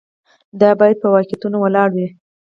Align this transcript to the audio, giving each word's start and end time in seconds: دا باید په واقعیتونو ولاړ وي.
دا 0.61 0.69
باید 0.79 0.97
په 1.03 1.07
واقعیتونو 1.15 1.57
ولاړ 1.61 1.89
وي. 1.95 2.07